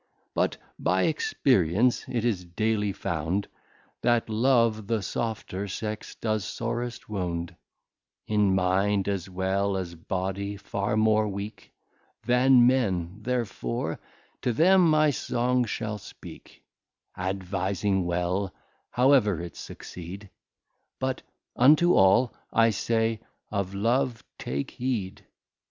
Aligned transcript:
But 0.33 0.57
by 0.79 1.03
experience 1.03 2.05
it 2.07 2.25
is 2.25 2.43
daily 2.43 2.91
found, 2.91 3.47
That 4.01 4.29
Love 4.31 4.87
the 4.87 5.03
softer 5.03 5.67
Sex 5.67 6.15
does 6.15 6.43
sorest 6.43 7.07
wound; 7.07 7.55
In 8.25 8.55
Mind, 8.55 9.07
as 9.07 9.29
well 9.29 9.77
as 9.77 9.93
Body, 9.93 10.57
far 10.57 10.97
more 10.97 11.27
weak 11.27 11.71
Than 12.25 12.65
Men: 12.65 13.19
therefore 13.21 13.99
to 14.41 14.51
them 14.53 14.89
my 14.89 15.11
Song 15.11 15.65
shall 15.65 15.99
speak, 15.99 16.63
Advising 17.15 18.03
well, 18.03 18.55
however 18.89 19.39
it 19.39 19.55
succeed: 19.55 20.31
But 20.99 21.21
unto 21.55 21.93
All 21.93 22.33
I 22.51 22.71
say, 22.71 23.19
Of 23.51 23.75
Love 23.75 24.23
take 24.39 24.71
heed. 24.71 25.27